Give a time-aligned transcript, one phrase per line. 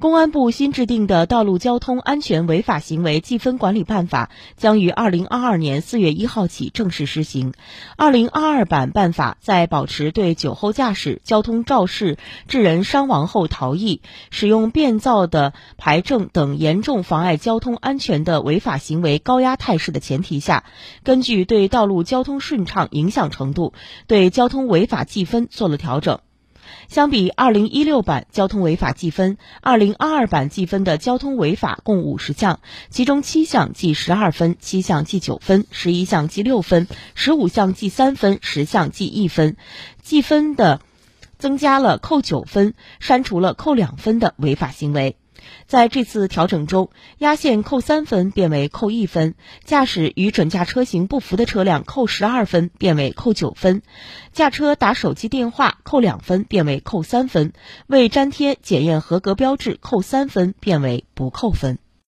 [0.00, 7.52] 公安部新制定的《道路交通安全违法行为记分管理办法》将于二零二二年四月一号起正式施行。
[7.96, 12.16] 二零二二版办法在保持对酒后驾驶、交通肇事
[12.46, 14.00] 致人伤亡后逃逸、
[14.30, 20.62] 使用变造的牌证等严重妨碍交通安全的违法行为高压态势的前提下，
[21.02, 23.72] 根据对道路交通顺畅影响程度，
[24.06, 26.20] 对交通违法记分做了调整。
[26.88, 39.56] 相比二零一六版交通违法记分，二零二二版记分的交通违法共五十项，其中七项记十二分，七项记九分，十一项记六分，十五项记三分，十项记一分。
[40.02, 40.80] 记分的
[41.38, 45.16] 增加了扣九分，删除了扣两分的违法行为。
[45.66, 53.82] 在这次调整中，压线扣三分变为扣一分，驾驶与准驾车型不符的车辆扣十二分变为扣九分，
[54.32, 57.52] 驾车打手机电话扣两分变为扣三分，
[57.86, 61.78] 未粘贴检验合格标志扣三分变为不扣分。